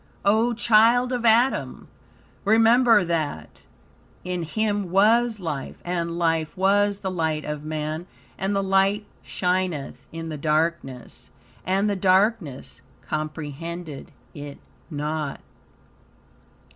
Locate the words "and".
5.85-6.17, 8.35-8.55, 11.67-11.87